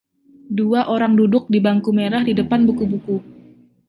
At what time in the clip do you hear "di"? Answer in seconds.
1.53-1.59, 2.25-2.33